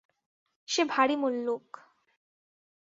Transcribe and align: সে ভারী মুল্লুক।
সে 0.67 0.81
ভারী 0.89 1.15
মুল্লুক। 1.15 1.67